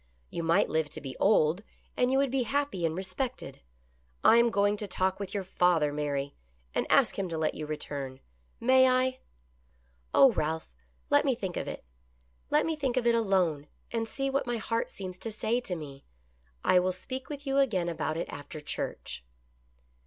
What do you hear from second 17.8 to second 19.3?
about it after church."